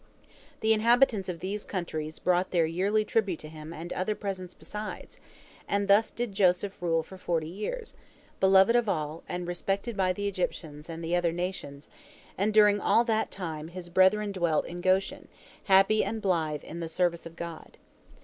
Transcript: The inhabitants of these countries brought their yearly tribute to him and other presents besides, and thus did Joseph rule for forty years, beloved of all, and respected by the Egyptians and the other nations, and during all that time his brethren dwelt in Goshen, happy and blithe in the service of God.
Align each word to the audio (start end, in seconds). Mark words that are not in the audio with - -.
The 0.61 0.73
inhabitants 0.73 1.29
of 1.29 1.41
these 1.41 1.63
countries 1.63 2.17
brought 2.17 2.49
their 2.49 2.65
yearly 2.65 3.05
tribute 3.05 3.37
to 3.41 3.47
him 3.49 3.71
and 3.71 3.93
other 3.93 4.15
presents 4.15 4.55
besides, 4.55 5.19
and 5.67 5.87
thus 5.87 6.09
did 6.09 6.33
Joseph 6.33 6.75
rule 6.81 7.03
for 7.03 7.19
forty 7.19 7.47
years, 7.47 7.95
beloved 8.39 8.75
of 8.75 8.89
all, 8.89 9.21
and 9.29 9.47
respected 9.47 9.95
by 9.95 10.11
the 10.11 10.27
Egyptians 10.27 10.89
and 10.89 11.03
the 11.03 11.15
other 11.15 11.31
nations, 11.31 11.87
and 12.35 12.51
during 12.51 12.79
all 12.79 13.03
that 13.03 13.29
time 13.29 13.67
his 13.67 13.89
brethren 13.89 14.31
dwelt 14.31 14.65
in 14.65 14.81
Goshen, 14.81 15.27
happy 15.65 16.03
and 16.03 16.19
blithe 16.19 16.63
in 16.63 16.79
the 16.79 16.89
service 16.89 17.27
of 17.27 17.35
God. 17.35 17.77